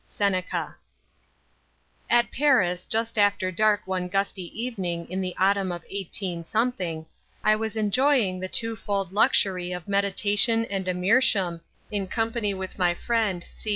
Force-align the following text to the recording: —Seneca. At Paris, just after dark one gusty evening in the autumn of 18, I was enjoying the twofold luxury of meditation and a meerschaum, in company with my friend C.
—Seneca. 0.07 0.77
At 2.09 2.31
Paris, 2.31 2.87
just 2.87 3.19
after 3.19 3.51
dark 3.51 3.83
one 3.85 4.07
gusty 4.07 4.45
evening 4.59 5.05
in 5.11 5.21
the 5.21 5.35
autumn 5.39 5.71
of 5.71 5.85
18, 5.91 6.43
I 7.43 7.55
was 7.55 7.77
enjoying 7.77 8.39
the 8.39 8.47
twofold 8.47 9.13
luxury 9.13 9.71
of 9.71 9.87
meditation 9.87 10.65
and 10.65 10.87
a 10.87 10.95
meerschaum, 10.95 11.61
in 11.91 12.07
company 12.07 12.55
with 12.55 12.79
my 12.79 12.95
friend 12.95 13.43
C. 13.43 13.69